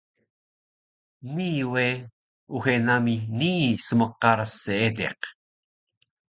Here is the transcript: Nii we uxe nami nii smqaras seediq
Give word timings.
Nii 1.33 1.61
we 1.71 1.85
uxe 2.55 2.73
nami 2.87 3.15
nii 3.37 3.67
smqaras 3.87 4.51
seediq 4.63 5.21